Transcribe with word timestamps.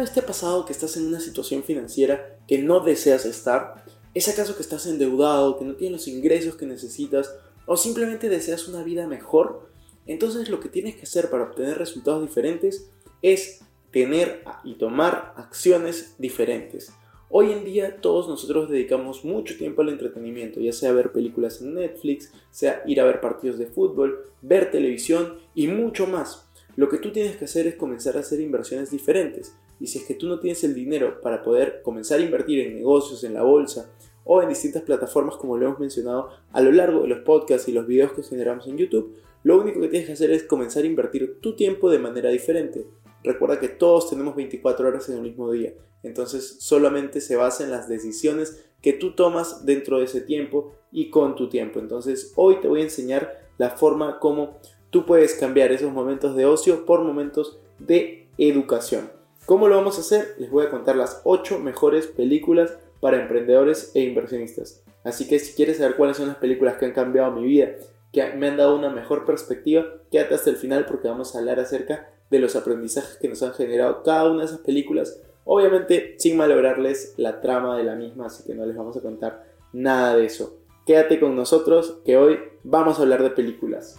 Vez 0.00 0.12
te 0.12 0.20
ha 0.20 0.26
pasado 0.26 0.64
que 0.64 0.72
estás 0.72 0.96
en 0.96 1.06
una 1.06 1.20
situación 1.20 1.62
financiera 1.62 2.38
que 2.48 2.58
no 2.58 2.80
deseas 2.80 3.24
estar? 3.24 3.84
¿Es 4.14 4.28
acaso 4.28 4.56
que 4.56 4.62
estás 4.62 4.86
endeudado, 4.86 5.58
que 5.58 5.64
no 5.64 5.76
tienes 5.76 6.00
los 6.00 6.08
ingresos 6.08 6.56
que 6.56 6.66
necesitas 6.66 7.32
o 7.66 7.76
simplemente 7.76 8.28
deseas 8.28 8.66
una 8.66 8.82
vida 8.82 9.06
mejor? 9.06 9.70
Entonces 10.06 10.48
lo 10.48 10.58
que 10.58 10.68
tienes 10.68 10.96
que 10.96 11.02
hacer 11.02 11.30
para 11.30 11.44
obtener 11.44 11.78
resultados 11.78 12.22
diferentes 12.22 12.90
es 13.22 13.60
tener 13.92 14.42
y 14.64 14.74
tomar 14.74 15.34
acciones 15.36 16.16
diferentes. 16.18 16.92
Hoy 17.28 17.52
en 17.52 17.64
día 17.64 18.00
todos 18.00 18.26
nosotros 18.26 18.68
dedicamos 18.68 19.24
mucho 19.24 19.56
tiempo 19.56 19.82
al 19.82 19.90
entretenimiento, 19.90 20.58
ya 20.58 20.72
sea 20.72 20.92
ver 20.92 21.12
películas 21.12 21.60
en 21.60 21.74
Netflix, 21.74 22.32
sea 22.50 22.82
ir 22.86 23.00
a 23.00 23.04
ver 23.04 23.20
partidos 23.20 23.58
de 23.58 23.66
fútbol, 23.66 24.24
ver 24.42 24.72
televisión 24.72 25.38
y 25.54 25.68
mucho 25.68 26.08
más. 26.08 26.48
Lo 26.74 26.88
que 26.88 26.98
tú 26.98 27.12
tienes 27.12 27.36
que 27.36 27.44
hacer 27.44 27.68
es 27.68 27.76
comenzar 27.76 28.16
a 28.16 28.20
hacer 28.20 28.40
inversiones 28.40 28.90
diferentes. 28.90 29.54
Y 29.80 29.86
si 29.86 29.98
es 29.98 30.04
que 30.04 30.14
tú 30.14 30.28
no 30.28 30.38
tienes 30.38 30.62
el 30.62 30.74
dinero 30.74 31.20
para 31.22 31.42
poder 31.42 31.80
comenzar 31.82 32.20
a 32.20 32.22
invertir 32.22 32.60
en 32.60 32.76
negocios, 32.76 33.24
en 33.24 33.34
la 33.34 33.42
bolsa 33.42 33.90
o 34.24 34.42
en 34.42 34.50
distintas 34.50 34.82
plataformas 34.82 35.36
como 35.36 35.56
lo 35.56 35.66
hemos 35.66 35.80
mencionado 35.80 36.28
a 36.52 36.60
lo 36.60 36.70
largo 36.70 37.02
de 37.02 37.08
los 37.08 37.20
podcasts 37.20 37.68
y 37.68 37.72
los 37.72 37.86
videos 37.86 38.12
que 38.12 38.22
generamos 38.22 38.66
en 38.68 38.76
YouTube, 38.76 39.16
lo 39.42 39.58
único 39.58 39.80
que 39.80 39.88
tienes 39.88 40.06
que 40.06 40.12
hacer 40.12 40.30
es 40.30 40.44
comenzar 40.44 40.84
a 40.84 40.86
invertir 40.86 41.40
tu 41.40 41.56
tiempo 41.56 41.90
de 41.90 41.98
manera 41.98 42.28
diferente. 42.28 42.86
Recuerda 43.24 43.58
que 43.58 43.68
todos 43.68 44.10
tenemos 44.10 44.36
24 44.36 44.86
horas 44.86 45.08
en 45.08 45.16
el 45.16 45.22
mismo 45.22 45.50
día, 45.50 45.72
entonces 46.02 46.56
solamente 46.60 47.20
se 47.20 47.36
basa 47.36 47.64
en 47.64 47.70
las 47.70 47.88
decisiones 47.88 48.64
que 48.82 48.92
tú 48.92 49.14
tomas 49.14 49.64
dentro 49.64 49.98
de 49.98 50.04
ese 50.04 50.20
tiempo 50.20 50.72
y 50.92 51.10
con 51.10 51.36
tu 51.36 51.48
tiempo. 51.48 51.78
Entonces 51.80 52.32
hoy 52.36 52.60
te 52.60 52.68
voy 52.68 52.80
a 52.80 52.84
enseñar 52.84 53.48
la 53.58 53.70
forma 53.70 54.18
como 54.18 54.58
tú 54.90 55.06
puedes 55.06 55.34
cambiar 55.34 55.72
esos 55.72 55.92
momentos 55.92 56.34
de 56.36 56.46
ocio 56.46 56.84
por 56.84 57.02
momentos 57.02 57.58
de 57.78 58.28
educación. 58.38 59.19
¿Cómo 59.50 59.66
lo 59.66 59.74
vamos 59.74 59.98
a 59.98 60.02
hacer? 60.02 60.36
Les 60.38 60.48
voy 60.48 60.64
a 60.64 60.70
contar 60.70 60.94
las 60.94 61.22
8 61.24 61.58
mejores 61.58 62.06
películas 62.06 62.78
para 63.00 63.20
emprendedores 63.20 63.90
e 63.96 64.02
inversionistas. 64.02 64.84
Así 65.02 65.26
que 65.26 65.40
si 65.40 65.56
quieres 65.56 65.78
saber 65.78 65.96
cuáles 65.96 66.18
son 66.18 66.28
las 66.28 66.36
películas 66.36 66.76
que 66.76 66.84
han 66.84 66.92
cambiado 66.92 67.32
mi 67.32 67.44
vida, 67.44 67.70
que 68.12 68.32
me 68.34 68.46
han 68.46 68.56
dado 68.56 68.76
una 68.76 68.90
mejor 68.90 69.24
perspectiva, 69.24 69.86
quédate 70.12 70.36
hasta 70.36 70.50
el 70.50 70.56
final 70.56 70.86
porque 70.86 71.08
vamos 71.08 71.34
a 71.34 71.40
hablar 71.40 71.58
acerca 71.58 72.12
de 72.30 72.38
los 72.38 72.54
aprendizajes 72.54 73.16
que 73.16 73.28
nos 73.28 73.42
han 73.42 73.52
generado 73.52 74.04
cada 74.04 74.30
una 74.30 74.42
de 74.42 74.46
esas 74.46 74.60
películas. 74.60 75.20
Obviamente 75.42 76.14
sin 76.20 76.36
malograrles 76.36 77.14
la 77.16 77.40
trama 77.40 77.76
de 77.76 77.82
la 77.82 77.96
misma, 77.96 78.26
así 78.26 78.44
que 78.44 78.54
no 78.54 78.64
les 78.66 78.76
vamos 78.76 78.96
a 78.98 79.00
contar 79.00 79.46
nada 79.72 80.14
de 80.14 80.26
eso. 80.26 80.60
Quédate 80.86 81.18
con 81.18 81.34
nosotros 81.34 81.98
que 82.04 82.16
hoy 82.16 82.38
vamos 82.62 83.00
a 83.00 83.02
hablar 83.02 83.24
de 83.24 83.30
películas. 83.30 83.98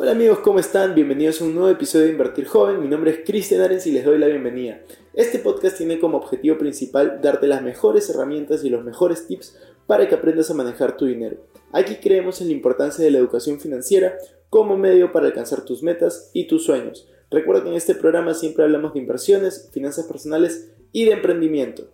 Hola 0.00 0.12
amigos, 0.12 0.38
¿cómo 0.44 0.60
están? 0.60 0.94
Bienvenidos 0.94 1.40
a 1.40 1.44
un 1.44 1.56
nuevo 1.56 1.70
episodio 1.70 2.04
de 2.04 2.12
Invertir 2.12 2.46
Joven. 2.46 2.80
Mi 2.80 2.86
nombre 2.86 3.10
es 3.10 3.18
Cristian 3.26 3.62
Arens 3.62 3.84
y 3.84 3.90
les 3.90 4.04
doy 4.04 4.16
la 4.16 4.28
bienvenida. 4.28 4.80
Este 5.12 5.40
podcast 5.40 5.76
tiene 5.76 5.98
como 5.98 6.18
objetivo 6.18 6.56
principal 6.56 7.18
darte 7.20 7.48
las 7.48 7.62
mejores 7.62 8.08
herramientas 8.08 8.62
y 8.62 8.70
los 8.70 8.84
mejores 8.84 9.26
tips 9.26 9.58
para 9.88 10.08
que 10.08 10.14
aprendas 10.14 10.52
a 10.52 10.54
manejar 10.54 10.96
tu 10.96 11.06
dinero. 11.06 11.38
Aquí 11.72 11.96
creemos 11.96 12.40
en 12.40 12.46
la 12.46 12.52
importancia 12.52 13.04
de 13.04 13.10
la 13.10 13.18
educación 13.18 13.58
financiera 13.58 14.16
como 14.50 14.76
medio 14.76 15.10
para 15.10 15.26
alcanzar 15.26 15.64
tus 15.64 15.82
metas 15.82 16.30
y 16.32 16.46
tus 16.46 16.64
sueños. 16.64 17.08
Recuerda 17.28 17.64
que 17.64 17.70
en 17.70 17.74
este 17.74 17.96
programa 17.96 18.34
siempre 18.34 18.62
hablamos 18.62 18.94
de 18.94 19.00
inversiones, 19.00 19.68
finanzas 19.72 20.06
personales 20.06 20.70
y 20.92 21.06
de 21.06 21.10
emprendimiento. 21.10 21.88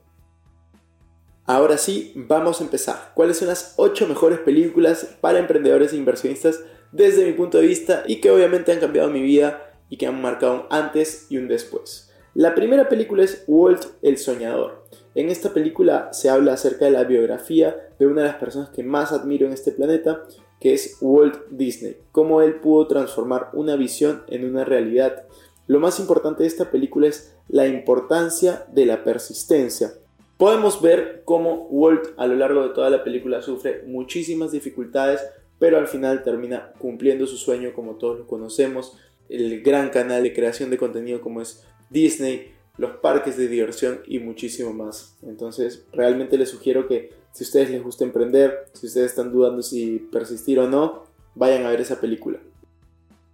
Ahora 1.46 1.78
sí, 1.78 2.12
vamos 2.14 2.60
a 2.60 2.64
empezar. 2.64 3.12
¿Cuáles 3.14 3.38
son 3.38 3.48
las 3.48 3.72
8 3.78 4.06
mejores 4.08 4.40
películas 4.40 5.16
para 5.22 5.38
emprendedores 5.38 5.94
e 5.94 5.96
inversionistas 5.96 6.60
desde 6.94 7.26
mi 7.26 7.32
punto 7.32 7.58
de 7.58 7.66
vista 7.66 8.04
y 8.06 8.20
que 8.20 8.30
obviamente 8.30 8.70
han 8.70 8.78
cambiado 8.78 9.10
mi 9.10 9.20
vida 9.20 9.72
y 9.90 9.96
que 9.96 10.06
han 10.06 10.22
marcado 10.22 10.54
un 10.54 10.62
antes 10.70 11.26
y 11.28 11.38
un 11.38 11.48
después? 11.48 12.10
La 12.34 12.54
primera 12.54 12.88
película 12.88 13.24
es 13.24 13.44
Walt 13.48 13.84
el 14.02 14.16
Soñador. 14.16 14.84
En 15.16 15.28
esta 15.28 15.52
película 15.52 16.12
se 16.12 16.30
habla 16.30 16.52
acerca 16.52 16.84
de 16.84 16.92
la 16.92 17.04
biografía 17.04 17.76
de 17.98 18.06
una 18.06 18.22
de 18.22 18.28
las 18.28 18.36
personas 18.36 18.70
que 18.70 18.84
más 18.84 19.12
admiro 19.12 19.46
en 19.46 19.52
este 19.52 19.72
planeta, 19.72 20.22
que 20.60 20.72
es 20.72 20.98
Walt 21.00 21.48
Disney, 21.50 21.96
cómo 22.12 22.42
él 22.42 22.60
pudo 22.60 22.86
transformar 22.86 23.50
una 23.52 23.76
visión 23.76 24.22
en 24.28 24.44
una 24.44 24.64
realidad. 24.64 25.24
Lo 25.66 25.80
más 25.80 25.98
importante 25.98 26.42
de 26.42 26.48
esta 26.48 26.70
película 26.70 27.08
es 27.08 27.34
la 27.48 27.66
importancia 27.66 28.66
de 28.72 28.86
la 28.86 29.02
persistencia. 29.02 29.94
Podemos 30.36 30.80
ver 30.80 31.22
cómo 31.24 31.66
Walt 31.70 32.14
a 32.16 32.26
lo 32.26 32.34
largo 32.34 32.62
de 32.62 32.74
toda 32.74 32.90
la 32.90 33.02
película 33.02 33.42
sufre 33.42 33.82
muchísimas 33.86 34.52
dificultades, 34.52 35.20
pero 35.64 35.78
al 35.78 35.88
final 35.88 36.22
termina 36.22 36.74
cumpliendo 36.76 37.26
su 37.26 37.38
sueño 37.38 37.72
como 37.72 37.94
todos 37.94 38.18
lo 38.18 38.26
conocemos, 38.26 38.98
el 39.30 39.62
gran 39.62 39.88
canal 39.88 40.22
de 40.22 40.34
creación 40.34 40.68
de 40.68 40.76
contenido 40.76 41.22
como 41.22 41.40
es 41.40 41.64
Disney, 41.88 42.52
los 42.76 42.96
parques 42.98 43.38
de 43.38 43.48
diversión 43.48 44.00
y 44.06 44.18
muchísimo 44.18 44.74
más. 44.74 45.16
Entonces, 45.22 45.86
realmente 45.90 46.36
les 46.36 46.50
sugiero 46.50 46.86
que 46.86 47.14
si 47.32 47.44
a 47.44 47.46
ustedes 47.46 47.70
les 47.70 47.82
gusta 47.82 48.04
emprender, 48.04 48.66
si 48.74 48.88
ustedes 48.88 49.06
están 49.06 49.32
dudando 49.32 49.62
si 49.62 50.00
persistir 50.12 50.58
o 50.58 50.68
no, 50.68 51.04
vayan 51.34 51.64
a 51.64 51.70
ver 51.70 51.80
esa 51.80 51.98
película. 51.98 52.40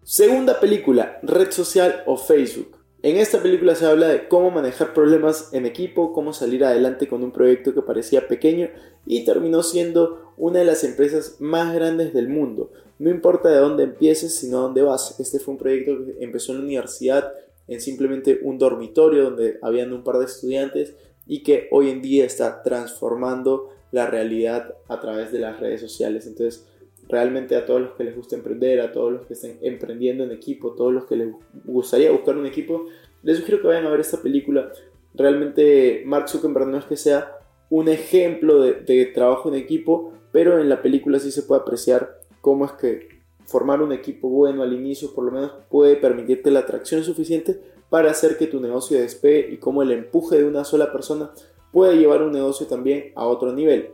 Segunda 0.05 0.61
película, 0.61 1.19
red 1.25 1.51
social 1.51 2.05
o 2.07 2.17
Facebook. 2.17 2.77
En 3.03 3.17
esta 3.17 3.43
película 3.43 3.75
se 3.75 3.87
habla 3.87 4.09
de 4.09 4.29
cómo 4.29 4.51
manejar 4.51 4.93
problemas 4.93 5.55
en 5.55 5.65
equipo, 5.65 6.13
cómo 6.13 6.35
salir 6.35 6.65
adelante 6.65 7.09
con 7.09 7.23
un 7.23 7.33
proyecto 7.33 7.73
que 7.73 7.81
parecía 7.81 8.29
pequeño 8.29 8.69
y 9.07 9.25
terminó 9.25 9.63
siendo 9.63 10.35
una 10.37 10.59
de 10.59 10.67
las 10.67 10.85
empresas 10.85 11.37
más 11.39 11.75
grandes 11.75 12.13
del 12.13 12.29
mundo. 12.29 12.71
No 12.99 13.09
importa 13.09 13.49
de 13.49 13.57
dónde 13.57 13.85
empieces, 13.85 14.35
sino 14.35 14.61
dónde 14.61 14.83
vas. 14.83 15.19
Este 15.19 15.39
fue 15.39 15.53
un 15.53 15.59
proyecto 15.59 16.05
que 16.05 16.23
empezó 16.23 16.53
en 16.53 16.59
la 16.59 16.65
universidad, 16.65 17.33
en 17.69 17.81
simplemente 17.81 18.41
un 18.43 18.59
dormitorio 18.59 19.25
donde 19.25 19.59
habían 19.63 19.95
un 19.95 20.05
par 20.05 20.19
de 20.19 20.27
estudiantes 20.27 20.95
y 21.27 21.43
que 21.43 21.69
hoy 21.71 21.89
en 21.89 22.03
día 22.03 22.27
está 22.27 22.63
transformando 22.63 23.71
la 23.93 24.09
realidad 24.09 24.75
a 24.89 25.01
través 25.01 25.33
de 25.33 25.39
las 25.39 25.59
redes 25.59 25.81
sociales. 25.81 26.27
Entonces, 26.27 26.67
realmente 27.11 27.57
a 27.57 27.67
todos 27.67 27.81
los 27.81 27.93
que 27.93 28.05
les 28.05 28.17
gusta 28.17 28.37
emprender, 28.37 28.81
a 28.81 28.93
todos 28.93 29.13
los 29.13 29.27
que 29.27 29.35
estén 29.35 29.59
emprendiendo 29.63 30.25
en 30.25 30.31
equipo, 30.31 30.75
todos 30.75 30.93
los 30.93 31.05
que 31.05 31.17
les 31.17 31.29
gustaría 31.65 32.11
buscar 32.11 32.37
un 32.37 32.47
equipo, 32.47 32.87
les 33.23 33.39
sugiero 33.39 33.61
que 33.61 33.69
vayan 33.69 33.87
a 33.87 33.91
ver 33.91 34.01
esta 34.01 34.23
película. 34.23 34.73
Realmente 35.15 36.03
Mark 36.07 36.29
Zuckerberg 36.29 36.69
no 36.69 36.79
es 36.79 36.85
que 36.85 36.97
sea 36.97 37.37
un 37.69 37.89
ejemplo 37.89 38.61
de, 38.61 38.75
de 38.75 39.07
trabajo 39.07 39.49
en 39.49 39.57
equipo, 39.57 40.13
pero 40.33 40.59
en 40.59 40.69
la 40.69 40.83
película 40.83 41.19
sí 41.19 41.31
se 41.31 41.43
puede 41.43 41.63
apreciar 41.63 42.21
cómo 42.41 42.65
es 42.65 42.73
que 42.73 43.09
formar 43.47 43.83
un 43.83 43.93
equipo 43.93 44.29
bueno 44.29 44.63
al 44.63 44.73
inicio 44.73 45.13
por 45.13 45.25
lo 45.25 45.33
menos 45.33 45.53
puede 45.69 45.97
permitirte 45.97 46.53
la 46.53 46.61
atracción 46.61 47.03
suficiente 47.03 47.61
para 47.89 48.13
hacer 48.13 48.39
que 48.39 48.47
tu 48.47 48.61
negocio 48.61 49.01
despegue 49.01 49.53
y 49.53 49.57
cómo 49.57 49.83
el 49.83 49.91
empuje 49.91 50.39
de 50.39 50.45
una 50.45 50.65
sola 50.65 50.93
persona 50.93 51.33
puede 51.73 51.97
llevar 51.97 52.23
un 52.23 52.31
negocio 52.31 52.67
también 52.67 53.13
a 53.17 53.27
otro 53.27 53.53
nivel 53.53 53.91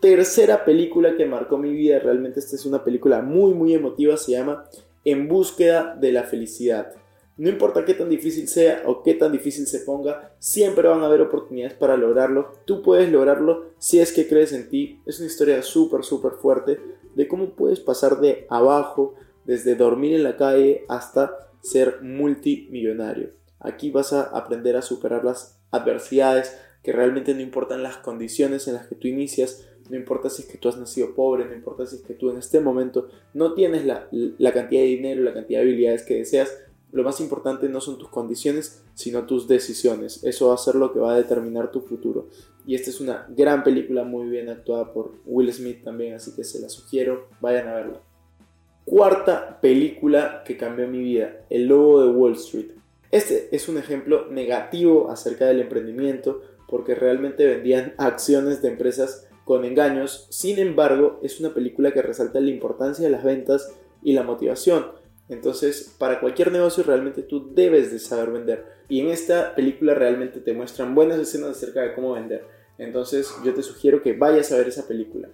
tercera 0.00 0.64
película 0.64 1.16
que 1.16 1.26
marcó 1.26 1.58
mi 1.58 1.72
vida, 1.72 1.98
realmente 1.98 2.40
esta 2.40 2.56
es 2.56 2.66
una 2.66 2.84
película 2.84 3.22
muy 3.22 3.54
muy 3.54 3.74
emotiva, 3.74 4.16
se 4.16 4.32
llama 4.32 4.64
En 5.04 5.28
búsqueda 5.28 5.96
de 6.00 6.12
la 6.12 6.24
felicidad. 6.24 6.92
No 7.36 7.48
importa 7.48 7.86
qué 7.86 7.94
tan 7.94 8.10
difícil 8.10 8.48
sea 8.48 8.82
o 8.84 9.02
qué 9.02 9.14
tan 9.14 9.32
difícil 9.32 9.66
se 9.66 9.80
ponga, 9.80 10.34
siempre 10.38 10.88
van 10.88 11.00
a 11.00 11.06
haber 11.06 11.22
oportunidades 11.22 11.74
para 11.74 11.96
lograrlo. 11.96 12.52
Tú 12.66 12.82
puedes 12.82 13.10
lograrlo 13.10 13.70
si 13.78 13.98
es 13.98 14.12
que 14.12 14.28
crees 14.28 14.52
en 14.52 14.68
ti. 14.68 15.00
Es 15.06 15.20
una 15.20 15.28
historia 15.28 15.62
súper 15.62 16.04
súper 16.04 16.32
fuerte 16.32 16.78
de 17.14 17.28
cómo 17.28 17.56
puedes 17.56 17.80
pasar 17.80 18.20
de 18.20 18.46
abajo, 18.50 19.14
desde 19.46 19.74
dormir 19.74 20.14
en 20.14 20.22
la 20.22 20.36
calle 20.36 20.84
hasta 20.88 21.34
ser 21.62 22.02
multimillonario. 22.02 23.30
Aquí 23.58 23.90
vas 23.90 24.12
a 24.12 24.22
aprender 24.22 24.76
a 24.76 24.82
superar 24.82 25.24
las 25.24 25.58
adversidades, 25.70 26.56
que 26.82 26.92
realmente 26.92 27.34
no 27.34 27.40
importan 27.40 27.82
las 27.82 27.96
condiciones 27.98 28.68
en 28.68 28.74
las 28.74 28.86
que 28.86 28.94
tú 28.94 29.08
inicias, 29.08 29.66
no 29.90 29.96
importa 29.96 30.30
si 30.30 30.42
es 30.42 30.48
que 30.48 30.58
tú 30.58 30.68
has 30.68 30.78
nacido 30.78 31.14
pobre, 31.14 31.44
no 31.44 31.54
importa 31.54 31.84
si 31.84 31.96
es 31.96 32.02
que 32.02 32.14
tú 32.14 32.30
en 32.30 32.38
este 32.38 32.60
momento 32.60 33.08
no 33.34 33.54
tienes 33.54 33.84
la, 33.84 34.08
la 34.10 34.52
cantidad 34.52 34.82
de 34.82 34.88
dinero, 34.88 35.22
la 35.22 35.34
cantidad 35.34 35.60
de 35.60 35.66
habilidades 35.66 36.04
que 36.04 36.14
deseas, 36.14 36.56
lo 36.92 37.02
más 37.04 37.20
importante 37.20 37.68
no 37.68 37.80
son 37.80 37.98
tus 37.98 38.08
condiciones, 38.08 38.82
sino 38.94 39.26
tus 39.26 39.46
decisiones. 39.46 40.24
Eso 40.24 40.48
va 40.48 40.54
a 40.54 40.58
ser 40.58 40.74
lo 40.74 40.92
que 40.92 40.98
va 40.98 41.12
a 41.12 41.16
determinar 41.16 41.70
tu 41.70 41.80
futuro. 41.80 42.28
Y 42.66 42.74
esta 42.74 42.90
es 42.90 43.00
una 43.00 43.26
gran 43.30 43.62
película 43.62 44.04
muy 44.04 44.28
bien 44.28 44.48
actuada 44.48 44.92
por 44.92 45.12
Will 45.24 45.52
Smith 45.52 45.84
también, 45.84 46.14
así 46.14 46.34
que 46.34 46.44
se 46.44 46.60
la 46.60 46.68
sugiero, 46.68 47.28
vayan 47.40 47.68
a 47.68 47.74
verla. 47.74 48.00
Cuarta 48.84 49.60
película 49.60 50.42
que 50.44 50.56
cambió 50.56 50.88
mi 50.88 50.98
vida, 50.98 51.44
El 51.48 51.66
Lobo 51.66 52.02
de 52.02 52.10
Wall 52.10 52.32
Street. 52.32 52.72
Este 53.10 53.48
es 53.54 53.68
un 53.68 53.78
ejemplo 53.78 54.26
negativo 54.30 55.10
acerca 55.10 55.46
del 55.46 55.60
emprendimiento 55.60 56.42
porque 56.68 56.94
realmente 56.94 57.46
vendían 57.46 57.94
acciones 57.98 58.62
de 58.62 58.68
empresas 58.68 59.28
con 59.44 59.64
engaños. 59.64 60.26
Sin 60.30 60.58
embargo, 60.58 61.20
es 61.22 61.40
una 61.40 61.54
película 61.54 61.92
que 61.92 62.02
resalta 62.02 62.40
la 62.40 62.50
importancia 62.50 63.04
de 63.04 63.10
las 63.10 63.24
ventas 63.24 63.72
y 64.02 64.12
la 64.12 64.22
motivación. 64.22 64.86
Entonces, 65.28 65.94
para 65.98 66.20
cualquier 66.20 66.50
negocio 66.50 66.82
realmente 66.82 67.22
tú 67.22 67.54
debes 67.54 67.92
de 67.92 67.98
saber 67.98 68.30
vender. 68.30 68.64
Y 68.88 69.00
en 69.00 69.08
esta 69.08 69.54
película 69.54 69.94
realmente 69.94 70.40
te 70.40 70.52
muestran 70.52 70.94
buenas 70.94 71.18
escenas 71.18 71.50
acerca 71.50 71.82
de 71.82 71.94
cómo 71.94 72.14
vender. 72.14 72.44
Entonces, 72.78 73.32
yo 73.44 73.54
te 73.54 73.62
sugiero 73.62 74.02
que 74.02 74.12
vayas 74.12 74.50
a 74.50 74.56
ver 74.56 74.68
esa 74.68 74.88
película. 74.88 75.28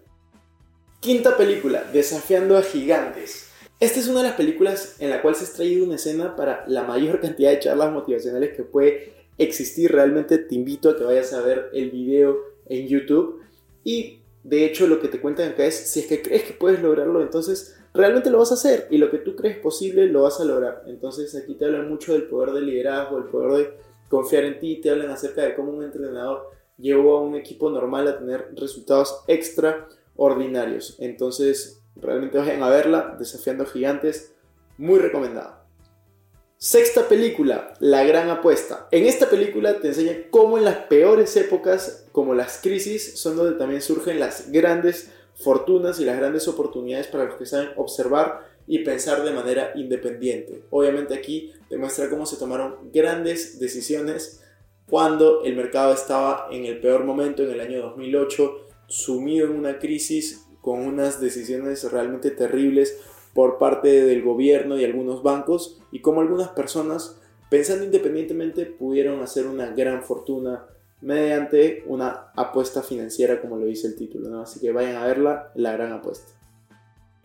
Quinta 1.00 1.36
película, 1.36 1.84
Desafiando 1.92 2.58
a 2.58 2.62
Gigantes. 2.62 3.50
Esta 3.78 4.00
es 4.00 4.08
una 4.08 4.22
de 4.22 4.28
las 4.28 4.36
películas 4.36 4.96
en 5.00 5.10
la 5.10 5.22
cual 5.22 5.34
se 5.34 5.44
ha 5.44 5.46
extraído 5.46 5.84
una 5.84 5.96
escena 5.96 6.34
para 6.34 6.64
la 6.66 6.82
mayor 6.82 7.20
cantidad 7.20 7.50
de 7.50 7.60
charlas 7.60 7.92
motivacionales 7.92 8.56
que 8.56 8.62
puede 8.62 9.12
existir. 9.38 9.92
Realmente 9.92 10.38
te 10.38 10.54
invito 10.54 10.88
a 10.88 10.96
que 10.96 11.04
vayas 11.04 11.32
a 11.32 11.42
ver 11.42 11.70
el 11.72 11.90
video 11.90 12.38
en 12.68 12.88
YouTube. 12.88 13.42
Y 13.86 14.18
de 14.42 14.64
hecho 14.64 14.88
lo 14.88 15.00
que 15.00 15.06
te 15.06 15.20
cuentan 15.20 15.52
acá 15.52 15.64
es, 15.64 15.76
si 15.76 16.00
es 16.00 16.08
que 16.08 16.20
crees 16.20 16.42
que 16.42 16.54
puedes 16.54 16.82
lograrlo, 16.82 17.22
entonces 17.22 17.78
realmente 17.94 18.30
lo 18.30 18.38
vas 18.38 18.50
a 18.50 18.54
hacer. 18.54 18.88
Y 18.90 18.98
lo 18.98 19.12
que 19.12 19.18
tú 19.18 19.36
crees 19.36 19.58
posible, 19.58 20.08
lo 20.08 20.22
vas 20.22 20.40
a 20.40 20.44
lograr. 20.44 20.82
Entonces 20.88 21.36
aquí 21.36 21.54
te 21.54 21.66
hablan 21.66 21.88
mucho 21.88 22.12
del 22.12 22.24
poder 22.24 22.52
del 22.52 22.66
liderazgo, 22.66 23.18
el 23.18 23.26
poder 23.26 23.52
de 23.52 23.76
confiar 24.08 24.42
en 24.42 24.58
ti. 24.58 24.80
Te 24.80 24.90
hablan 24.90 25.10
acerca 25.10 25.42
de 25.42 25.54
cómo 25.54 25.70
un 25.70 25.84
entrenador 25.84 26.50
llevó 26.76 27.18
a 27.18 27.22
un 27.22 27.36
equipo 27.36 27.70
normal 27.70 28.08
a 28.08 28.18
tener 28.18 28.48
resultados 28.56 29.22
extraordinarios. 29.28 30.96
Entonces 30.98 31.84
realmente 31.94 32.38
vayan 32.38 32.64
a 32.64 32.68
verla, 32.68 33.14
Desafiando 33.20 33.66
Gigantes, 33.66 34.34
muy 34.78 34.98
recomendada. 34.98 35.64
Sexta 36.58 37.06
película, 37.06 37.74
La 37.80 38.02
Gran 38.04 38.30
Apuesta. 38.30 38.88
En 38.90 39.04
esta 39.04 39.28
película 39.28 39.78
te 39.78 39.88
enseña 39.88 40.16
cómo 40.30 40.56
en 40.56 40.64
las 40.64 40.76
peores 40.86 41.36
épocas, 41.36 42.06
como 42.12 42.32
las 42.32 42.60
crisis, 42.62 43.20
son 43.20 43.36
donde 43.36 43.58
también 43.58 43.82
surgen 43.82 44.18
las 44.18 44.50
grandes 44.50 45.10
fortunas 45.34 46.00
y 46.00 46.06
las 46.06 46.16
grandes 46.16 46.48
oportunidades 46.48 47.08
para 47.08 47.26
los 47.26 47.34
que 47.34 47.44
saben 47.44 47.68
observar 47.76 48.48
y 48.66 48.78
pensar 48.78 49.22
de 49.22 49.32
manera 49.32 49.72
independiente. 49.74 50.62
Obviamente 50.70 51.12
aquí 51.12 51.52
te 51.68 51.76
muestra 51.76 52.08
cómo 52.08 52.24
se 52.24 52.38
tomaron 52.38 52.90
grandes 52.90 53.58
decisiones 53.58 54.40
cuando 54.88 55.44
el 55.44 55.56
mercado 55.56 55.92
estaba 55.92 56.48
en 56.50 56.64
el 56.64 56.80
peor 56.80 57.04
momento, 57.04 57.42
en 57.42 57.50
el 57.50 57.60
año 57.60 57.82
2008, 57.82 58.66
sumido 58.86 59.44
en 59.44 59.58
una 59.58 59.78
crisis 59.78 60.46
con 60.62 60.80
unas 60.80 61.20
decisiones 61.20 61.84
realmente 61.92 62.30
terribles 62.30 62.98
por 63.36 63.58
parte 63.58 64.06
del 64.06 64.22
gobierno 64.22 64.78
y 64.78 64.84
algunos 64.84 65.22
bancos 65.22 65.78
y 65.92 66.00
como 66.00 66.22
algunas 66.22 66.48
personas 66.48 67.20
pensando 67.50 67.84
independientemente 67.84 68.64
pudieron 68.64 69.20
hacer 69.20 69.46
una 69.46 69.66
gran 69.66 70.02
fortuna 70.02 70.66
mediante 71.02 71.84
una 71.86 72.32
apuesta 72.34 72.82
financiera 72.82 73.42
como 73.42 73.58
lo 73.58 73.66
dice 73.66 73.88
el 73.88 73.94
título, 73.94 74.40
así 74.40 74.58
que 74.58 74.72
vayan 74.72 74.96
a 74.96 75.06
verla, 75.06 75.52
la 75.54 75.72
gran 75.72 75.92
apuesta. 75.92 76.32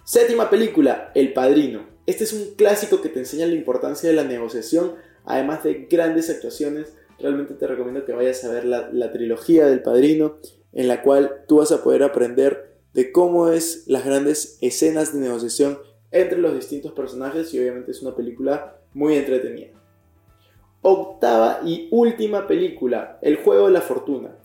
Séptima 0.04 0.50
película, 0.50 1.13
El 1.16 1.31
Padrino. 1.31 1.86
Este 2.06 2.25
es 2.25 2.34
un 2.34 2.56
clásico 2.56 3.02
que 3.02 3.07
te 3.07 3.19
enseña 3.19 3.46
la 3.46 3.56
importancia 3.56 4.10
de 4.10 4.16
la 4.16 4.25
negociación, 4.25 4.96
además 5.24 5.64
de 5.64 5.88
grandes 5.90 6.30
actuaciones. 6.30 6.94
Realmente 7.19 7.54
te 7.54 7.68
recomiendo 7.68 8.04
que 8.04 8.12
vayas 8.12 8.44
a 8.44 8.52
ver 8.52 8.66
la, 8.66 8.90
la 8.92 9.14
trilogía 9.14 9.66
del 9.68 9.81
Padrino, 9.81 10.40
en 10.74 10.90
la 10.90 11.04
cual 11.04 11.46
tú 11.48 11.57
vas 11.57 11.72
a 11.72 11.81
poder 11.81 12.04
aprender 12.04 12.75
de 12.94 13.14
cómo 13.14 13.48
es 13.48 13.84
las 13.88 14.04
grandes 14.04 14.57
escenas 14.60 15.14
de 15.14 15.22
negociación 15.22 15.80
entre 16.12 16.40
los 16.40 16.54
distintos 16.54 16.92
personajes 16.92 17.54
y 17.54 17.60
obviamente 17.60 17.92
es 17.92 18.02
una 18.02 18.16
película 18.16 18.78
muy 18.94 19.16
entretenida. 19.16 19.69
Octava 20.81 21.62
y 21.63 21.88
última 21.92 22.48
película, 22.48 23.19
El 23.22 23.38
juego 23.38 23.68
de 23.68 23.74
la 23.74 23.81
fortuna. 23.81 24.36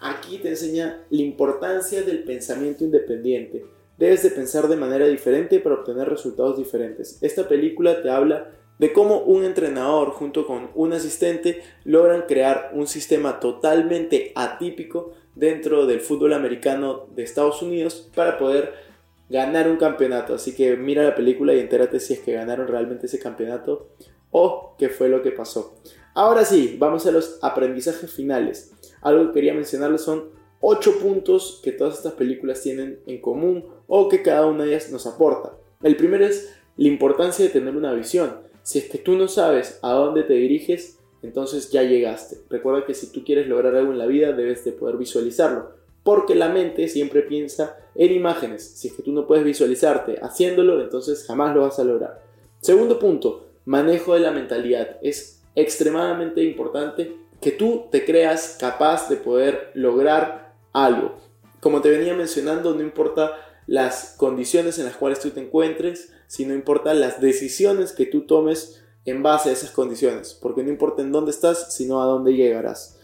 Aquí 0.00 0.38
te 0.38 0.50
enseña 0.50 1.04
la 1.10 1.22
importancia 1.22 2.02
del 2.02 2.22
pensamiento 2.24 2.84
independiente. 2.84 3.64
Debes 3.98 4.22
de 4.22 4.30
pensar 4.30 4.68
de 4.68 4.76
manera 4.76 5.06
diferente 5.06 5.58
para 5.58 5.76
obtener 5.76 6.08
resultados 6.08 6.58
diferentes. 6.58 7.18
Esta 7.22 7.48
película 7.48 8.02
te 8.02 8.10
habla 8.10 8.50
de 8.78 8.92
cómo 8.92 9.20
un 9.20 9.44
entrenador 9.44 10.10
junto 10.10 10.46
con 10.46 10.70
un 10.74 10.92
asistente 10.92 11.62
logran 11.84 12.24
crear 12.28 12.72
un 12.74 12.86
sistema 12.86 13.40
totalmente 13.40 14.32
atípico 14.34 15.12
dentro 15.34 15.86
del 15.86 16.00
fútbol 16.00 16.34
americano 16.34 17.06
de 17.14 17.22
Estados 17.22 17.62
Unidos 17.62 18.10
para 18.14 18.38
poder 18.38 18.85
ganar 19.28 19.68
un 19.68 19.76
campeonato. 19.76 20.34
Así 20.34 20.54
que 20.54 20.76
mira 20.76 21.02
la 21.02 21.14
película 21.14 21.54
y 21.54 21.60
entérate 21.60 22.00
si 22.00 22.14
es 22.14 22.20
que 22.20 22.32
ganaron 22.32 22.68
realmente 22.68 23.06
ese 23.06 23.18
campeonato 23.18 23.88
o 24.30 24.74
qué 24.78 24.88
fue 24.88 25.08
lo 25.08 25.22
que 25.22 25.32
pasó. 25.32 25.76
Ahora 26.14 26.44
sí, 26.44 26.76
vamos 26.78 27.06
a 27.06 27.12
los 27.12 27.38
aprendizajes 27.42 28.10
finales. 28.10 28.72
Algo 29.02 29.26
que 29.26 29.34
quería 29.34 29.54
mencionarles 29.54 30.00
son 30.00 30.30
8 30.60 30.98
puntos 30.98 31.60
que 31.62 31.72
todas 31.72 31.96
estas 31.96 32.14
películas 32.14 32.62
tienen 32.62 33.00
en 33.06 33.20
común 33.20 33.66
o 33.86 34.08
que 34.08 34.22
cada 34.22 34.46
una 34.46 34.64
de 34.64 34.70
ellas 34.70 34.90
nos 34.90 35.06
aporta. 35.06 35.52
El 35.82 35.96
primero 35.96 36.24
es 36.24 36.54
la 36.76 36.88
importancia 36.88 37.44
de 37.44 37.50
tener 37.50 37.76
una 37.76 37.92
visión. 37.92 38.38
Si 38.62 38.78
es 38.78 38.86
que 38.86 38.98
tú 38.98 39.12
no 39.12 39.28
sabes 39.28 39.78
a 39.82 39.92
dónde 39.92 40.22
te 40.22 40.32
diriges, 40.34 40.98
entonces 41.22 41.70
ya 41.70 41.82
llegaste. 41.82 42.38
Recuerda 42.48 42.84
que 42.84 42.94
si 42.94 43.12
tú 43.12 43.24
quieres 43.24 43.46
lograr 43.46 43.74
algo 43.76 43.92
en 43.92 43.98
la 43.98 44.06
vida, 44.06 44.32
debes 44.32 44.64
de 44.64 44.72
poder 44.72 44.96
visualizarlo. 44.96 45.70
Porque 46.06 46.36
la 46.36 46.48
mente 46.48 46.86
siempre 46.86 47.22
piensa 47.22 47.78
en 47.96 48.12
imágenes. 48.12 48.62
Si 48.62 48.86
es 48.86 48.94
que 48.94 49.02
tú 49.02 49.10
no 49.10 49.26
puedes 49.26 49.44
visualizarte 49.44 50.20
haciéndolo, 50.22 50.80
entonces 50.80 51.24
jamás 51.26 51.52
lo 51.52 51.62
vas 51.62 51.80
a 51.80 51.84
lograr. 51.84 52.22
Segundo 52.60 53.00
punto, 53.00 53.48
manejo 53.64 54.14
de 54.14 54.20
la 54.20 54.30
mentalidad. 54.30 54.98
Es 55.02 55.42
extremadamente 55.56 56.44
importante 56.44 57.16
que 57.40 57.50
tú 57.50 57.88
te 57.90 58.04
creas 58.04 58.56
capaz 58.60 59.08
de 59.08 59.16
poder 59.16 59.72
lograr 59.74 60.54
algo. 60.72 61.16
Como 61.58 61.80
te 61.80 61.90
venía 61.90 62.14
mencionando, 62.14 62.72
no 62.72 62.82
importa 62.82 63.32
las 63.66 64.14
condiciones 64.16 64.78
en 64.78 64.84
las 64.84 64.96
cuales 64.96 65.18
tú 65.18 65.30
te 65.30 65.40
encuentres, 65.40 66.12
sino 66.28 66.54
importa 66.54 66.94
las 66.94 67.20
decisiones 67.20 67.90
que 67.90 68.06
tú 68.06 68.26
tomes 68.26 68.84
en 69.06 69.24
base 69.24 69.50
a 69.50 69.52
esas 69.54 69.72
condiciones, 69.72 70.38
porque 70.40 70.62
no 70.62 70.70
importa 70.70 71.02
en 71.02 71.10
dónde 71.10 71.32
estás, 71.32 71.74
sino 71.74 72.00
a 72.00 72.06
dónde 72.06 72.34
llegarás. 72.34 72.95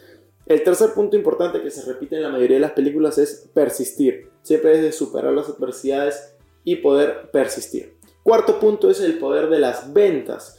El 0.47 0.65
tercer 0.65 0.93
punto 0.93 1.17
importante 1.17 1.63
que 1.63 1.71
se 1.71 1.85
repite 1.85 2.17
en 2.17 2.23
la 2.23 2.29
mayoría 2.29 2.57
de 2.57 2.63
las 2.63 2.73
películas 2.73 3.17
es 3.19 3.49
persistir. 3.55 4.29
Siempre 4.43 4.73
es 4.73 4.83
de 4.83 4.93
superar 4.93 5.33
las 5.33 5.49
adversidades 5.49 6.35
y 6.65 6.77
poder 6.77 7.31
persistir. 7.31 7.95
Cuarto 8.23 8.59
punto 8.59 8.91
es 8.91 9.01
el 9.01 9.19
poder 9.19 9.49
de 9.49 9.61
las 9.61 9.93
ventas. 9.93 10.59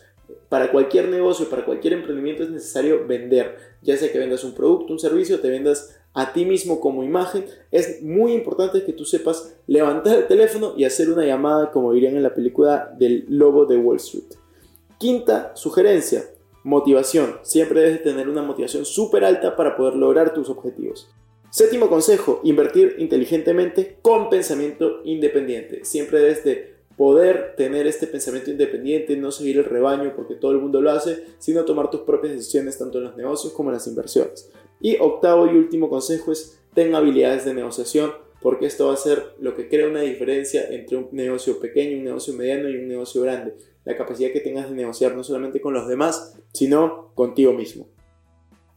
Para 0.49 0.71
cualquier 0.71 1.09
negocio, 1.09 1.49
para 1.49 1.65
cualquier 1.65 1.93
emprendimiento 1.93 2.43
es 2.43 2.49
necesario 2.49 3.05
vender. 3.07 3.57
Ya 3.81 3.97
sea 3.97 4.11
que 4.11 4.19
vendas 4.19 4.43
un 4.43 4.53
producto, 4.53 4.93
un 4.93 4.99
servicio, 4.99 5.41
te 5.41 5.49
vendas 5.49 5.99
a 6.13 6.31
ti 6.31 6.45
mismo 6.45 6.79
como 6.79 7.03
imagen. 7.03 7.45
Es 7.71 8.01
muy 8.01 8.33
importante 8.33 8.85
que 8.85 8.93
tú 8.93 9.03
sepas 9.03 9.55
levantar 9.67 10.15
el 10.17 10.27
teléfono 10.27 10.73
y 10.77 10.85
hacer 10.85 11.09
una 11.09 11.25
llamada 11.25 11.71
como 11.71 11.91
dirían 11.91 12.15
en 12.15 12.23
la 12.23 12.33
película 12.33 12.93
del 12.97 13.25
lobo 13.27 13.65
de 13.65 13.77
Wall 13.77 13.97
Street. 13.97 14.35
Quinta 14.97 15.51
sugerencia, 15.55 16.23
motivación. 16.63 17.37
Siempre 17.43 17.81
debes 17.81 18.03
tener 18.03 18.29
una 18.29 18.41
motivación 18.41 18.85
súper 18.85 19.25
alta 19.25 19.55
para 19.55 19.75
poder 19.75 19.95
lograr 19.95 20.33
tus 20.33 20.49
objetivos. 20.49 21.09
Séptimo 21.49 21.87
consejo, 21.87 22.41
invertir 22.43 22.95
inteligentemente 22.97 23.97
con 24.01 24.29
pensamiento 24.29 25.01
independiente. 25.03 25.85
Siempre 25.85 26.19
debes 26.19 26.43
de 26.43 26.73
poder 26.97 27.55
tener 27.55 27.87
este 27.87 28.07
pensamiento 28.07 28.51
independiente, 28.51 29.17
no 29.17 29.31
seguir 29.31 29.57
el 29.57 29.65
rebaño 29.65 30.13
porque 30.15 30.35
todo 30.35 30.51
el 30.51 30.59
mundo 30.59 30.81
lo 30.81 30.91
hace, 30.91 31.23
sino 31.39 31.65
tomar 31.65 31.89
tus 31.89 32.01
propias 32.01 32.33
decisiones 32.33 32.77
tanto 32.77 32.97
en 32.97 33.05
los 33.05 33.17
negocios 33.17 33.53
como 33.53 33.69
en 33.69 33.73
las 33.73 33.87
inversiones. 33.87 34.49
Y 34.79 34.97
octavo 34.99 35.47
y 35.47 35.55
último 35.55 35.89
consejo 35.89 36.31
es 36.31 36.59
ten 36.73 36.95
habilidades 36.95 37.45
de 37.45 37.53
negociación 37.53 38.11
porque 38.41 38.65
esto 38.65 38.87
va 38.87 38.93
a 38.93 38.97
ser 38.97 39.35
lo 39.39 39.55
que 39.55 39.69
crea 39.69 39.87
una 39.87 40.01
diferencia 40.01 40.67
entre 40.69 40.97
un 40.97 41.07
negocio 41.11 41.59
pequeño, 41.59 41.97
un 41.97 42.03
negocio 42.03 42.33
mediano 42.33 42.69
y 42.69 42.75
un 42.77 42.87
negocio 42.87 43.21
grande. 43.21 43.55
La 43.85 43.97
capacidad 43.97 44.31
que 44.31 44.39
tengas 44.39 44.69
de 44.69 44.75
negociar 44.75 45.15
no 45.15 45.23
solamente 45.23 45.61
con 45.61 45.73
los 45.73 45.87
demás, 45.87 46.39
sino 46.53 47.11
contigo 47.15 47.53
mismo. 47.53 47.87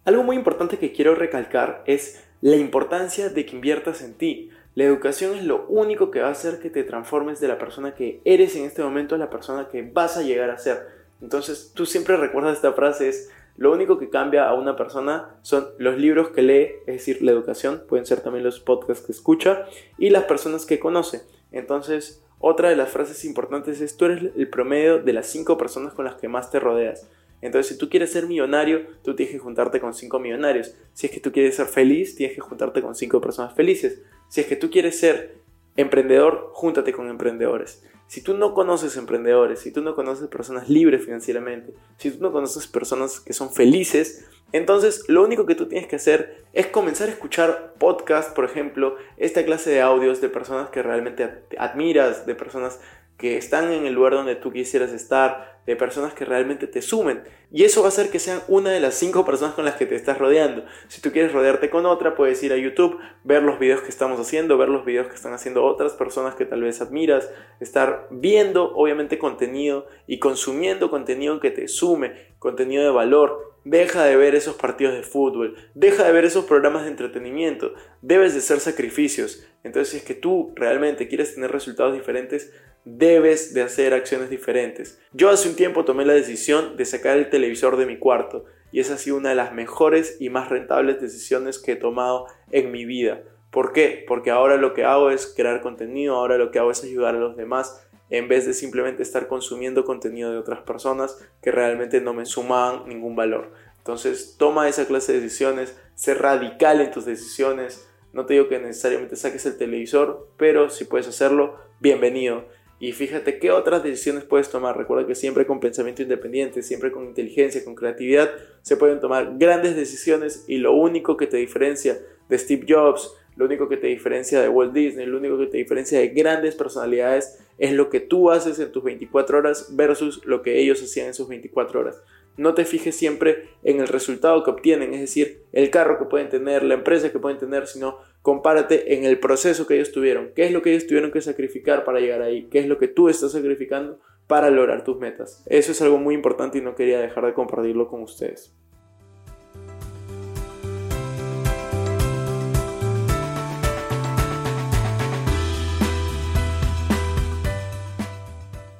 Algo 0.04 0.22
muy 0.22 0.36
importante 0.36 0.78
que 0.78 0.92
quiero 0.92 1.14
recalcar 1.14 1.82
es 1.86 2.22
la 2.40 2.56
importancia 2.56 3.28
de 3.28 3.44
que 3.46 3.56
inviertas 3.56 4.02
en 4.02 4.14
ti. 4.14 4.50
La 4.74 4.84
educación 4.84 5.36
es 5.36 5.44
lo 5.44 5.66
único 5.68 6.10
que 6.10 6.20
va 6.20 6.28
a 6.28 6.32
hacer 6.32 6.60
que 6.60 6.70
te 6.70 6.84
transformes 6.84 7.40
de 7.40 7.48
la 7.48 7.58
persona 7.58 7.94
que 7.94 8.20
eres 8.24 8.54
en 8.56 8.64
este 8.64 8.82
momento 8.82 9.14
a 9.14 9.18
la 9.18 9.30
persona 9.30 9.68
que 9.68 9.82
vas 9.82 10.16
a 10.16 10.22
llegar 10.22 10.50
a 10.50 10.58
ser. 10.58 10.86
Entonces 11.20 11.72
tú 11.74 11.86
siempre 11.86 12.16
recuerdas 12.16 12.56
esta 12.56 12.72
frase, 12.72 13.08
es 13.08 13.30
Lo 13.56 13.72
único 13.72 13.98
que 13.98 14.10
cambia 14.10 14.46
a 14.46 14.54
una 14.54 14.76
persona 14.76 15.38
son 15.40 15.68
los 15.78 15.96
libros 15.96 16.28
que 16.28 16.42
lee, 16.42 16.68
es 16.86 16.96
decir, 16.98 17.22
la 17.22 17.32
educación, 17.32 17.84
pueden 17.88 18.04
ser 18.04 18.20
también 18.20 18.44
los 18.44 18.60
podcasts 18.60 19.06
que 19.06 19.12
escucha 19.12 19.64
y 19.96 20.10
las 20.10 20.24
personas 20.24 20.66
que 20.66 20.78
conoce. 20.78 21.22
Entonces, 21.56 22.22
otra 22.38 22.68
de 22.68 22.76
las 22.76 22.90
frases 22.90 23.24
importantes 23.24 23.80
es, 23.80 23.96
tú 23.96 24.06
eres 24.06 24.32
el 24.36 24.48
promedio 24.48 24.98
de 25.02 25.12
las 25.12 25.26
cinco 25.26 25.56
personas 25.56 25.94
con 25.94 26.04
las 26.04 26.16
que 26.16 26.28
más 26.28 26.50
te 26.50 26.60
rodeas. 26.60 27.08
Entonces, 27.40 27.72
si 27.72 27.78
tú 27.78 27.88
quieres 27.88 28.12
ser 28.12 28.26
millonario, 28.26 28.86
tú 29.02 29.14
tienes 29.14 29.34
que 29.34 29.38
juntarte 29.38 29.80
con 29.80 29.94
cinco 29.94 30.18
millonarios. 30.18 30.74
Si 30.92 31.06
es 31.06 31.12
que 31.12 31.20
tú 31.20 31.32
quieres 31.32 31.56
ser 31.56 31.66
feliz, 31.66 32.14
tienes 32.14 32.34
que 32.34 32.40
juntarte 32.40 32.82
con 32.82 32.94
cinco 32.94 33.20
personas 33.20 33.54
felices. 33.54 34.00
Si 34.28 34.40
es 34.40 34.46
que 34.46 34.56
tú 34.56 34.70
quieres 34.70 34.98
ser 34.98 35.36
emprendedor, 35.76 36.50
júntate 36.52 36.92
con 36.92 37.08
emprendedores. 37.08 37.82
Si 38.08 38.20
tú 38.20 38.34
no 38.34 38.54
conoces 38.54 38.96
emprendedores, 38.96 39.60
si 39.60 39.72
tú 39.72 39.82
no 39.82 39.94
conoces 39.94 40.28
personas 40.28 40.68
libres 40.68 41.04
financieramente, 41.04 41.74
si 41.98 42.10
tú 42.12 42.22
no 42.22 42.30
conoces 42.30 42.66
personas 42.68 43.18
que 43.18 43.32
son 43.32 43.52
felices, 43.52 44.26
entonces 44.52 45.04
lo 45.08 45.24
único 45.24 45.44
que 45.44 45.56
tú 45.56 45.66
tienes 45.66 45.88
que 45.88 45.96
hacer 45.96 46.44
es 46.52 46.68
comenzar 46.68 47.08
a 47.08 47.12
escuchar 47.12 47.74
podcasts, 47.78 48.32
por 48.32 48.44
ejemplo, 48.44 48.96
esta 49.16 49.44
clase 49.44 49.70
de 49.70 49.80
audios 49.80 50.20
de 50.20 50.28
personas 50.28 50.70
que 50.70 50.82
realmente 50.82 51.28
admiras, 51.58 52.26
de 52.26 52.34
personas 52.36 52.80
que 53.18 53.36
están 53.36 53.72
en 53.72 53.86
el 53.86 53.94
lugar 53.94 54.12
donde 54.12 54.36
tú 54.36 54.52
quisieras 54.52 54.92
estar, 54.92 55.55
de 55.66 55.76
personas 55.76 56.14
que 56.14 56.24
realmente 56.24 56.66
te 56.66 56.80
sumen. 56.80 57.24
Y 57.50 57.64
eso 57.64 57.80
va 57.80 57.86
a 57.86 57.88
hacer 57.88 58.10
que 58.10 58.18
sean 58.18 58.40
una 58.48 58.70
de 58.70 58.80
las 58.80 58.94
cinco 58.94 59.24
personas 59.24 59.54
con 59.54 59.64
las 59.64 59.74
que 59.74 59.86
te 59.86 59.94
estás 59.94 60.18
rodeando. 60.18 60.64
Si 60.88 61.00
tú 61.00 61.10
quieres 61.12 61.32
rodearte 61.32 61.70
con 61.70 61.86
otra, 61.86 62.14
puedes 62.14 62.42
ir 62.42 62.52
a 62.52 62.56
YouTube, 62.56 62.98
ver 63.24 63.42
los 63.42 63.58
videos 63.58 63.82
que 63.82 63.88
estamos 63.88 64.18
haciendo, 64.20 64.58
ver 64.58 64.68
los 64.68 64.84
videos 64.84 65.08
que 65.08 65.14
están 65.14 65.32
haciendo 65.32 65.64
otras 65.64 65.94
personas 65.94 66.34
que 66.34 66.44
tal 66.44 66.62
vez 66.62 66.80
admiras, 66.80 67.30
estar 67.60 68.06
viendo 68.10 68.74
obviamente 68.74 69.18
contenido 69.18 69.86
y 70.06 70.18
consumiendo 70.18 70.90
contenido 70.90 71.40
que 71.40 71.50
te 71.50 71.68
sume, 71.68 72.34
contenido 72.38 72.84
de 72.84 72.90
valor. 72.90 73.55
Deja 73.68 74.04
de 74.04 74.14
ver 74.14 74.36
esos 74.36 74.54
partidos 74.54 74.94
de 74.94 75.02
fútbol, 75.02 75.56
deja 75.74 76.04
de 76.04 76.12
ver 76.12 76.24
esos 76.24 76.44
programas 76.44 76.84
de 76.84 76.90
entretenimiento, 76.90 77.74
debes 78.00 78.32
de 78.32 78.38
hacer 78.38 78.60
sacrificios. 78.60 79.44
Entonces 79.64 79.88
si 79.90 79.96
es 79.96 80.04
que 80.04 80.14
tú 80.14 80.52
realmente 80.54 81.08
quieres 81.08 81.34
tener 81.34 81.50
resultados 81.50 81.92
diferentes, 81.92 82.52
debes 82.84 83.54
de 83.54 83.62
hacer 83.62 83.92
acciones 83.92 84.30
diferentes. 84.30 85.00
Yo 85.12 85.30
hace 85.30 85.48
un 85.48 85.56
tiempo 85.56 85.84
tomé 85.84 86.04
la 86.04 86.12
decisión 86.12 86.76
de 86.76 86.84
sacar 86.84 87.16
el 87.18 87.28
televisor 87.28 87.76
de 87.76 87.86
mi 87.86 87.98
cuarto 87.98 88.44
y 88.70 88.78
esa 88.78 88.94
ha 88.94 88.98
sido 88.98 89.16
una 89.16 89.30
de 89.30 89.34
las 89.34 89.52
mejores 89.52 90.16
y 90.20 90.30
más 90.30 90.48
rentables 90.48 91.00
decisiones 91.00 91.58
que 91.58 91.72
he 91.72 91.76
tomado 91.76 92.28
en 92.52 92.70
mi 92.70 92.84
vida. 92.84 93.24
¿Por 93.50 93.72
qué? 93.72 94.04
Porque 94.06 94.30
ahora 94.30 94.58
lo 94.58 94.74
que 94.74 94.84
hago 94.84 95.10
es 95.10 95.26
crear 95.34 95.60
contenido, 95.60 96.14
ahora 96.14 96.38
lo 96.38 96.52
que 96.52 96.60
hago 96.60 96.70
es 96.70 96.84
ayudar 96.84 97.16
a 97.16 97.18
los 97.18 97.36
demás 97.36 97.85
en 98.10 98.28
vez 98.28 98.46
de 98.46 98.54
simplemente 98.54 99.02
estar 99.02 99.28
consumiendo 99.28 99.84
contenido 99.84 100.30
de 100.30 100.38
otras 100.38 100.60
personas 100.60 101.18
que 101.42 101.50
realmente 101.50 102.00
no 102.00 102.14
me 102.14 102.26
suman 102.26 102.88
ningún 102.88 103.16
valor. 103.16 103.52
Entonces 103.78 104.36
toma 104.38 104.68
esa 104.68 104.86
clase 104.86 105.12
de 105.12 105.20
decisiones, 105.20 105.76
sé 105.94 106.14
radical 106.14 106.80
en 106.80 106.90
tus 106.90 107.04
decisiones. 107.04 107.88
No 108.12 108.26
te 108.26 108.34
digo 108.34 108.48
que 108.48 108.58
necesariamente 108.58 109.16
saques 109.16 109.46
el 109.46 109.56
televisor, 109.56 110.28
pero 110.36 110.70
si 110.70 110.84
puedes 110.84 111.08
hacerlo, 111.08 111.56
bienvenido. 111.80 112.46
Y 112.78 112.92
fíjate 112.92 113.38
qué 113.38 113.50
otras 113.50 113.82
decisiones 113.82 114.24
puedes 114.24 114.50
tomar. 114.50 114.76
Recuerda 114.76 115.06
que 115.06 115.14
siempre 115.14 115.46
con 115.46 115.60
pensamiento 115.60 116.02
independiente, 116.02 116.62
siempre 116.62 116.92
con 116.92 117.06
inteligencia, 117.06 117.64
con 117.64 117.74
creatividad, 117.74 118.30
se 118.62 118.76
pueden 118.76 119.00
tomar 119.00 119.38
grandes 119.38 119.76
decisiones 119.76 120.44
y 120.46 120.58
lo 120.58 120.74
único 120.74 121.16
que 121.16 121.26
te 121.26 121.38
diferencia 121.38 121.98
de 122.28 122.38
Steve 122.38 122.66
Jobs, 122.68 123.14
lo 123.36 123.44
único 123.44 123.68
que 123.68 123.76
te 123.76 123.86
diferencia 123.86 124.40
de 124.40 124.48
Walt 124.48 124.72
Disney, 124.72 125.06
lo 125.06 125.18
único 125.18 125.38
que 125.38 125.46
te 125.46 125.58
diferencia 125.58 125.98
de 125.98 126.08
grandes 126.08 126.54
personalidades 126.54 127.38
es 127.58 127.72
lo 127.72 127.90
que 127.90 128.00
tú 128.00 128.30
haces 128.30 128.58
en 128.58 128.72
tus 128.72 128.82
24 128.82 129.38
horas 129.38 129.76
versus 129.76 130.24
lo 130.24 130.42
que 130.42 130.58
ellos 130.58 130.82
hacían 130.82 131.08
en 131.08 131.14
sus 131.14 131.28
24 131.28 131.80
horas. 131.80 132.02
No 132.36 132.54
te 132.54 132.64
fijes 132.64 132.94
siempre 132.94 133.48
en 133.62 133.80
el 133.80 133.88
resultado 133.88 134.42
que 134.44 134.50
obtienen, 134.50 134.92
es 134.92 135.00
decir, 135.00 135.42
el 135.52 135.70
carro 135.70 135.98
que 135.98 136.04
pueden 136.04 136.28
tener, 136.28 136.62
la 136.62 136.74
empresa 136.74 137.10
que 137.10 137.18
pueden 137.18 137.38
tener, 137.38 137.66
sino 137.66 137.98
compárate 138.20 138.94
en 138.94 139.04
el 139.04 139.18
proceso 139.18 139.66
que 139.66 139.74
ellos 139.74 139.92
tuvieron. 139.92 140.32
¿Qué 140.34 140.44
es 140.44 140.52
lo 140.52 140.60
que 140.60 140.70
ellos 140.70 140.86
tuvieron 140.86 141.12
que 141.12 141.22
sacrificar 141.22 141.84
para 141.84 142.00
llegar 142.00 142.20
ahí? 142.22 142.48
¿Qué 142.50 142.58
es 142.58 142.66
lo 142.66 142.78
que 142.78 142.88
tú 142.88 143.08
estás 143.08 143.32
sacrificando 143.32 144.00
para 144.26 144.50
lograr 144.50 144.84
tus 144.84 144.98
metas? 144.98 145.42
Eso 145.46 145.72
es 145.72 145.80
algo 145.80 145.96
muy 145.96 146.14
importante 146.14 146.58
y 146.58 146.60
no 146.60 146.74
quería 146.74 147.00
dejar 147.00 147.24
de 147.24 147.32
compartirlo 147.32 147.88
con 147.88 148.02
ustedes. 148.02 148.54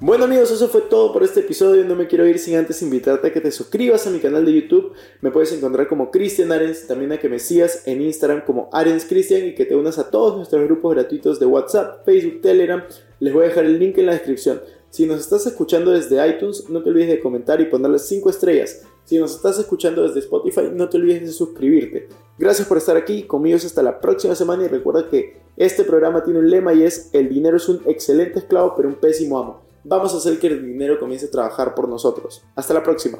Bueno 0.06 0.26
amigos, 0.26 0.52
eso 0.52 0.68
fue 0.68 0.82
todo 0.82 1.12
por 1.12 1.25
este 1.25 1.40
episodio. 1.40 1.84
No 1.84 1.96
me 1.96 2.06
quiero 2.06 2.25
ir 2.28 2.38
sin 2.38 2.54
antes 2.54 2.80
invitarte 2.80 3.26
a 3.26 3.32
que 3.32 3.40
te 3.40 3.50
suscribas 3.50 4.06
a 4.06 4.10
mi 4.10 4.20
canal 4.20 4.44
de 4.44 4.52
YouTube. 4.52 4.92
Me 5.20 5.32
puedes 5.32 5.50
encontrar 5.50 5.88
como 5.88 6.12
Cristian 6.12 6.52
Arens, 6.52 6.86
también 6.86 7.10
a 7.10 7.18
que 7.18 7.28
me 7.28 7.40
sigas 7.40 7.82
en 7.88 8.00
Instagram 8.00 8.44
como 8.44 8.70
Arens 8.72 9.04
Cristian 9.04 9.48
y 9.48 9.56
que 9.56 9.64
te 9.64 9.75
unas 9.75 9.98
a 9.98 10.08
todos 10.08 10.36
nuestros 10.36 10.62
grupos 10.62 10.94
gratuitos 10.94 11.40
de 11.40 11.46
WhatsApp, 11.46 12.04
Facebook, 12.04 12.40
Telegram. 12.40 12.84
Les 13.18 13.34
voy 13.34 13.46
a 13.46 13.48
dejar 13.48 13.64
el 13.64 13.80
link 13.80 13.98
en 13.98 14.06
la 14.06 14.12
descripción. 14.12 14.60
Si 14.90 15.06
nos 15.06 15.18
estás 15.18 15.44
escuchando 15.44 15.90
desde 15.90 16.25
iTunes, 16.25 16.70
no 16.70 16.84
te 16.84 16.90
olvides 16.90 17.08
de 17.08 17.18
comentar 17.18 17.60
y 17.60 17.64
ponerle 17.64 17.98
5 17.98 18.30
estrellas. 18.30 18.82
Si 19.06 19.18
nos 19.18 19.34
estás 19.34 19.58
escuchando 19.58 20.06
desde 20.06 20.20
Spotify, 20.20 20.70
no 20.72 20.88
te 20.88 20.98
olvides 20.98 21.22
de 21.22 21.32
suscribirte. 21.32 22.06
Gracias 22.38 22.68
por 22.68 22.78
estar 22.78 22.96
aquí, 22.96 23.25
conmigo 23.25 23.56
hasta 23.56 23.82
la 23.82 24.00
próxima 24.00 24.36
semana 24.36 24.66
y 24.66 24.68
recuerda 24.68 25.08
que 25.08 25.40
este 25.56 25.82
programa 25.82 26.22
tiene 26.22 26.38
un 26.38 26.48
lema 26.48 26.72
y 26.75 26.84
es 26.84 27.10
el 27.12 27.28
dinero 27.28 27.56
es 27.56 27.68
un 27.68 27.82
excelente 27.86 28.38
esclavo 28.38 28.75
pero 28.76 28.88
un 28.88 28.94
pésimo 28.94 29.40
amo. 29.40 29.65
Vamos 29.88 30.12
a 30.14 30.16
hacer 30.16 30.40
que 30.40 30.49
el 30.49 30.66
dinero 30.66 30.99
comience 30.99 31.26
a 31.26 31.31
trabajar 31.31 31.73
por 31.73 31.88
nosotros. 31.88 32.45
Hasta 32.57 32.75
la 32.75 32.83
próxima. 32.83 33.19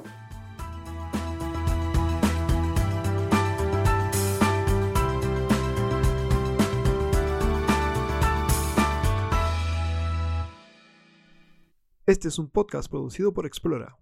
Este 12.05 12.27
es 12.27 12.37
un 12.41 12.51
podcast 12.51 12.91
producido 12.91 13.33
por 13.33 13.47
Explora. 13.47 13.97